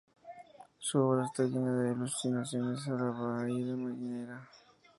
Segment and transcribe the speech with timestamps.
[0.79, 4.49] Su obra está llena de alusiones a la vida marinera.